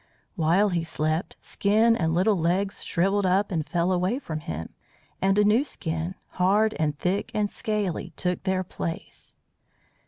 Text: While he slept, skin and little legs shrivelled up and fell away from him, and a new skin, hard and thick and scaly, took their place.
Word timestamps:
While 0.35 0.69
he 0.69 0.83
slept, 0.83 1.37
skin 1.43 1.95
and 1.95 2.15
little 2.15 2.35
legs 2.35 2.83
shrivelled 2.83 3.27
up 3.27 3.51
and 3.51 3.69
fell 3.69 3.91
away 3.91 4.17
from 4.17 4.39
him, 4.39 4.73
and 5.21 5.37
a 5.37 5.43
new 5.43 5.63
skin, 5.63 6.15
hard 6.29 6.73
and 6.79 6.97
thick 6.97 7.29
and 7.35 7.51
scaly, 7.51 8.11
took 8.15 8.41
their 8.41 8.63
place. 8.63 9.35